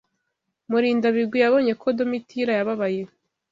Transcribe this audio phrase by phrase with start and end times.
[0.69, 3.01] Murindabigwi yabonye ko Domitira yababaye.